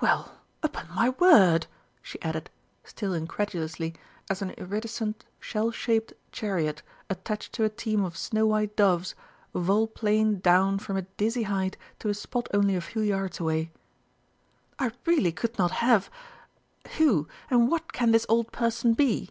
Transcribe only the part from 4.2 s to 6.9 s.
as an iridescent shell shaped chariot